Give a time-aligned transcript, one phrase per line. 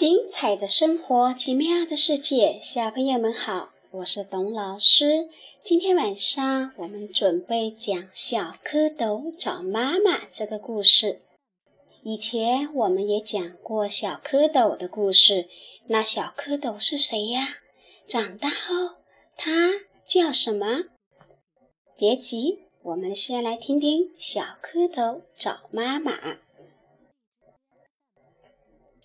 [0.00, 5.28] 精彩的生活，奇妙的世界，小朋友们好，我是董老师。
[5.62, 11.20] 今天晚上我们准备讲小蝌蚪找妈妈这个故事。
[12.02, 15.50] 以前我们也讲过小蝌蚪的故事，
[15.88, 17.58] 那小蝌蚪是谁呀？
[18.08, 18.96] 长大后
[19.36, 19.72] 它
[20.06, 20.84] 叫什么？
[21.98, 26.38] 别急，我们先来听听小蝌蚪找妈妈。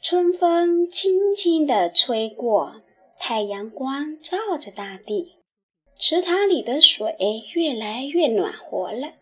[0.07, 2.75] 春风轻轻地吹过，
[3.17, 5.37] 太阳光照着大地，
[5.97, 7.15] 池塘里的水
[7.55, 9.13] 越来越暖和了。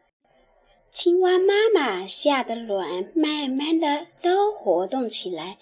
[0.92, 5.58] 青蛙妈妈下的卵慢慢的都活动起来，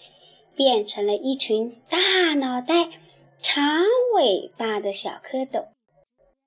[0.56, 2.90] 变成了一群大脑袋、
[3.40, 3.84] 长
[4.16, 5.66] 尾巴的小蝌蚪。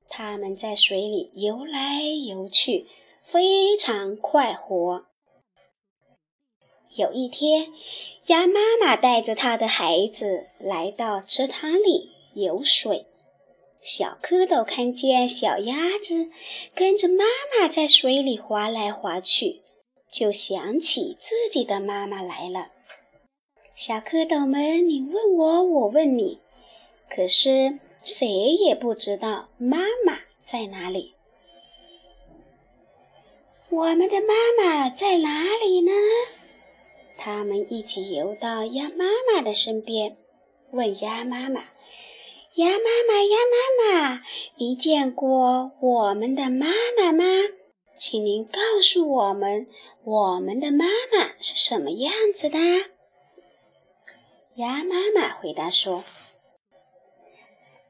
[0.09, 2.87] 它们在水里游来游去，
[3.23, 5.05] 非常快活。
[6.95, 7.73] 有一天，
[8.27, 13.05] 鸭妈妈带着它的孩子来到池塘里游水。
[13.81, 16.29] 小蝌蚪看见小鸭子
[16.73, 19.61] 跟着妈妈在水里划来划去，
[20.09, 22.69] 就想起自己的妈妈来了。
[23.75, 26.39] 小蝌蚪们，你问我，我问你，
[27.09, 31.13] 可是谁也不知道妈妈在哪里。
[33.69, 35.91] 我们的妈妈在哪里呢？
[37.17, 40.17] 他们一起游到鸭妈妈的身边，
[40.71, 41.63] 问鸭妈妈
[42.55, 44.21] ：“鸭妈妈，鸭妈妈，
[44.57, 47.23] 您见过我们的妈妈吗？
[47.97, 49.67] 请您告诉我们，
[50.03, 52.59] 我们的妈妈是什么样子的？”
[54.55, 56.03] 鸭妈妈回答说：“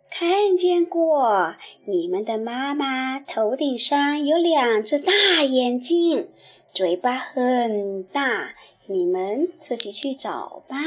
[0.10, 6.30] 看见过，你们的妈妈头顶上有两只大眼睛，
[6.72, 8.56] 嘴巴很大。”
[8.88, 10.78] 你们自己去找吧。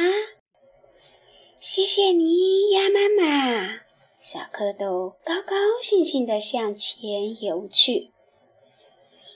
[1.58, 3.80] 谢谢你，鸭妈妈。
[4.20, 8.10] 小蝌蚪高高兴兴地向前游去。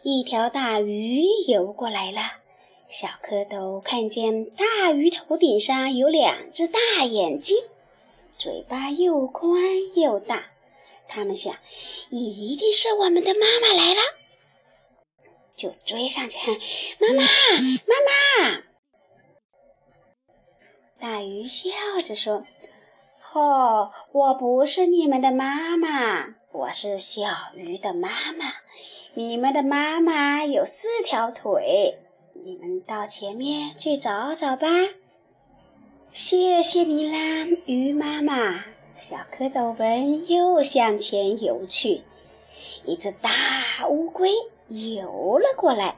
[0.02, 2.20] 一条大鱼游过来了。
[2.88, 7.56] 小蝌蚪看见大鱼头顶上有两只大眼睛，
[8.38, 10.52] 嘴巴又宽又大。
[11.08, 11.56] 他们想，
[12.10, 14.00] 一定是我们的妈妈来了。
[15.62, 16.56] 就追上去喊
[16.98, 17.22] ：“妈妈，
[17.86, 17.94] 妈
[18.50, 18.62] 妈！”
[20.98, 21.70] 大鱼笑
[22.04, 22.44] 着说
[23.32, 28.54] ：“哦，我不是你们的妈妈，我是小鱼的妈妈。
[29.14, 31.98] 你们的妈妈有四条腿，
[32.44, 34.66] 你们到前面去找找吧。”
[36.10, 38.64] 谢谢你啦，鱼妈妈。
[38.96, 42.02] 小蝌蚪们又向前游去，
[42.84, 43.30] 一只大
[43.88, 44.32] 乌龟。
[44.72, 45.96] 游了过来，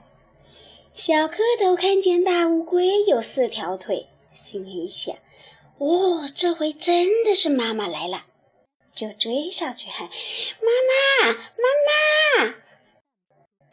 [0.95, 5.15] 小蝌蚪看见大乌龟有四条腿，心里想
[5.79, 8.23] ：“哦，这回真的是妈妈来了。”
[8.93, 10.09] 就追上去喊
[10.59, 11.39] ：“妈妈，妈
[11.87, 12.55] 妈！”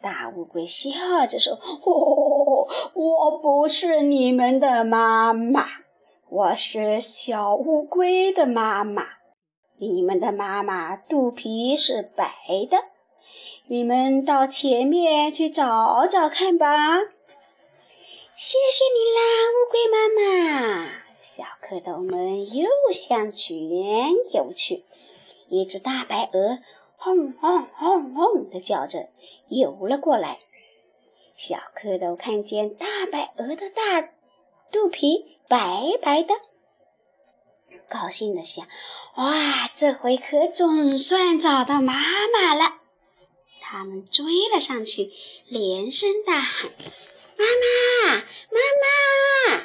[0.00, 5.66] 大乌龟笑着说：“哦，我不是你们的妈妈，
[6.28, 9.04] 我是小乌龟的妈妈。
[9.78, 12.32] 你们的妈妈肚皮是白
[12.70, 12.78] 的。”
[13.68, 16.98] 你们到前面去找找看吧。
[18.36, 20.90] 谢谢你啦，乌龟妈妈。
[21.20, 23.54] 小蝌蚪们又向前
[24.34, 24.84] 游去。
[25.48, 26.58] 一只大白鹅
[26.96, 29.08] 轰轰轰轰地叫着
[29.48, 30.40] 游了过来。
[31.36, 34.08] 小蝌蚪看见大白鹅的大
[34.72, 36.34] 肚皮白白的，
[37.88, 38.66] 高兴地想：
[39.16, 41.94] 哇，这回可总算找到妈
[42.32, 42.81] 妈了。
[43.72, 45.10] 他们追了上去，
[45.48, 46.70] 连声大喊
[47.38, 49.64] ：“妈妈，妈妈！”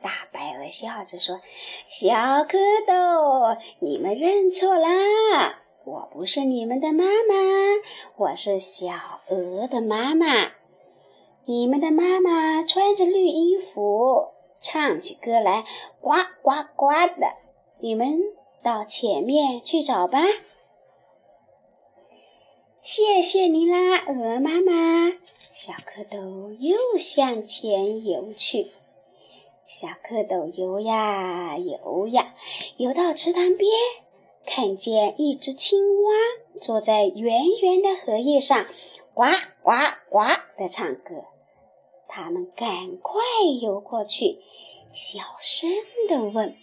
[0.00, 1.40] 大白鹅笑着说
[1.90, 2.10] ：“小
[2.44, 2.56] 蝌
[2.86, 7.34] 蚪，你们认错啦，我不是你们的妈妈，
[8.18, 8.92] 我是小
[9.26, 10.52] 鹅的妈妈。
[11.44, 14.28] 你们的妈妈穿着绿衣服，
[14.60, 15.64] 唱起歌来
[16.00, 16.86] 呱呱呱
[17.20, 17.34] 的。
[17.80, 18.20] 你们
[18.62, 20.20] 到前面去找吧。”
[22.90, 25.12] 谢谢你啦，鹅妈妈。
[25.52, 28.70] 小蝌蚪又向前游去。
[29.66, 32.34] 小蝌蚪游呀游呀，
[32.78, 33.70] 游到池塘边，
[34.46, 36.14] 看见一只青蛙
[36.62, 38.66] 坐在圆圆的荷叶上，
[39.12, 39.24] 呱
[39.62, 39.72] 呱
[40.08, 40.20] 呱
[40.56, 41.26] 地唱歌。
[42.08, 43.20] 他们赶快
[43.60, 44.38] 游过去，
[44.94, 45.68] 小声
[46.08, 46.56] 地问。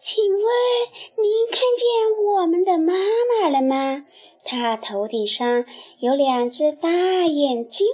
[0.00, 0.42] 请问
[1.22, 4.06] 您看见我们的妈妈了吗？
[4.44, 5.64] 它头顶上
[5.98, 6.90] 有两只大
[7.26, 7.86] 眼睛，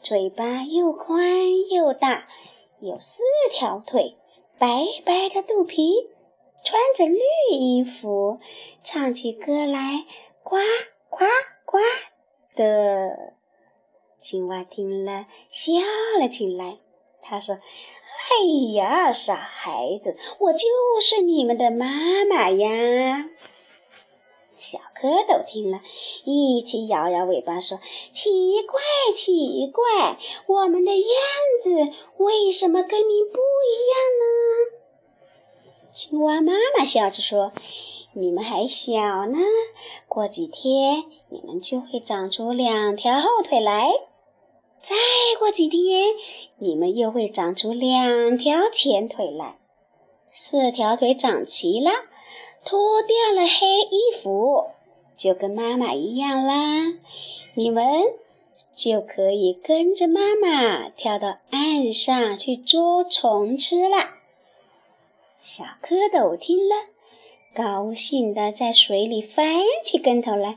[0.00, 2.26] 嘴巴又宽又大，
[2.80, 4.16] 有四条腿，
[4.58, 6.08] 白白的肚皮，
[6.64, 7.20] 穿着绿
[7.56, 8.40] 衣服，
[8.82, 10.06] 唱起歌来
[10.42, 10.56] 呱
[11.10, 11.24] 呱
[11.64, 11.78] 呱
[12.56, 13.34] 的。
[14.20, 15.72] 青蛙听了，笑
[16.20, 16.78] 了起来。
[17.24, 17.56] 他说
[18.30, 20.68] ：“哎呀，傻孩子，我就
[21.00, 23.30] 是你们的妈妈呀！”
[24.62, 25.80] 小蝌蚪听了，
[26.24, 27.80] 一起摇摇尾巴说
[28.14, 28.80] ：“奇怪，
[29.12, 30.16] 奇怪，
[30.46, 31.08] 我们的样
[31.60, 31.74] 子
[32.18, 34.78] 为什么跟您不一样呢？”
[35.92, 37.52] 青蛙妈妈笑着说
[38.14, 39.38] ：“你们还小呢，
[40.06, 43.90] 过几天你们就会长出两条后腿来。
[44.80, 44.94] 再
[45.40, 46.14] 过几天，
[46.58, 49.58] 你们又会长出两条前腿来。
[50.30, 51.90] 四条腿长齐了。”
[52.64, 54.70] 脱掉了黑衣服，
[55.16, 56.98] 就跟妈妈一样啦。
[57.54, 57.84] 你们
[58.74, 63.96] 就可以跟着妈妈跳到岸上去捉虫吃了。
[65.42, 66.74] 小蝌蚪听了，
[67.54, 69.44] 高兴地在水里翻
[69.84, 70.56] 起跟头来。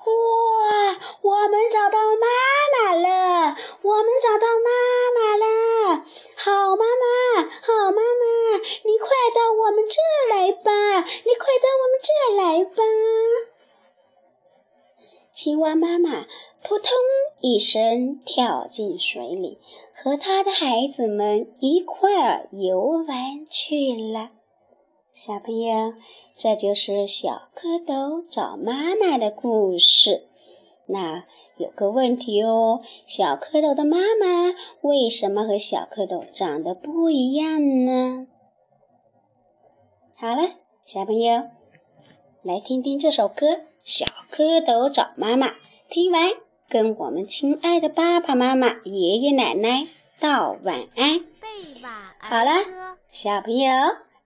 [0.00, 2.26] 哇，我们找到妈
[2.72, 3.56] 妈了！
[3.82, 4.70] 我们找到妈
[5.14, 6.04] 妈了！
[6.36, 10.00] 好妈妈，好妈妈，你快到我们这
[10.34, 10.70] 来吧！
[11.00, 12.82] 你快到我们这儿来吧！
[15.32, 16.26] 青蛙妈妈
[16.62, 16.90] 扑通
[17.40, 19.58] 一声跳进水里，
[19.94, 24.30] 和它的孩子们一块儿游玩去了。
[25.12, 25.94] 小朋友，
[26.36, 30.26] 这就是小蝌蚪找妈妈的故事。
[30.86, 31.24] 那
[31.56, 38.26] 有个问题哦，小蝌蚪的妈妈为什么和小蝌蚪长得不一样呢？
[40.16, 40.50] 好了，
[40.86, 41.44] 小朋友，
[42.42, 43.46] 来听听这首歌
[43.84, 45.48] 《小蝌蚪找妈妈》。
[45.88, 46.30] 听完，
[46.68, 49.86] 跟我们亲爱的爸爸妈妈、爷爷奶奶
[50.18, 51.24] 道晚安。
[52.18, 52.50] 好了，
[53.10, 53.70] 小朋友，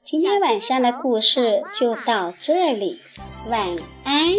[0.02, 3.00] 今天晚上的故事就到这里，
[3.48, 4.32] 晚安。